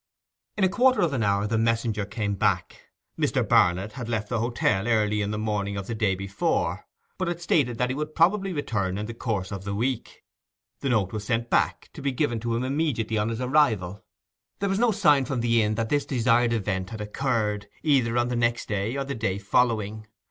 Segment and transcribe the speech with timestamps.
[0.57, 2.87] In a quarter of an hour the messenger came back.
[3.19, 3.47] Mr.
[3.47, 6.87] Barnet had left the hotel early in the morning of the day before,
[7.19, 10.23] but he had stated that he would probably return in the course of the week.
[10.79, 14.03] The note was sent back, to be given to him immediately on his arrival.
[14.57, 18.29] There was no sign from the inn that this desired event had occurred, either on
[18.29, 20.07] the next day or the day following.